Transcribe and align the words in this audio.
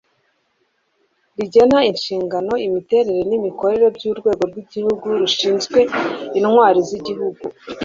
rigena 1.37 1.77
inshingano 1.91 2.53
imiterere 2.67 3.21
n'imikorere 3.29 3.85
by'urwego 3.95 4.43
rw'igihugu 4.49 5.05
rushinzwe 5.21 5.79
intwari 6.39 6.79
z'igihugu 6.87 7.43